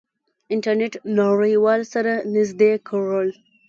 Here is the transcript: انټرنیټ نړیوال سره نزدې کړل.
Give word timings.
انټرنیټ 0.53 0.93
نړیوال 1.19 1.81
سره 1.93 2.11
نزدې 2.33 2.71
کړل. 2.87 3.29